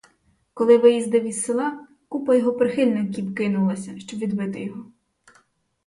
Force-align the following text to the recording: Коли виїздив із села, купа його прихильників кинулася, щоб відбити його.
Коли 0.53 0.77
виїздив 0.77 1.23
із 1.23 1.43
села, 1.45 1.87
купа 2.07 2.35
його 2.35 2.53
прихильників 2.53 3.35
кинулася, 3.35 3.99
щоб 3.99 4.19
відбити 4.19 4.61
його. 4.63 4.85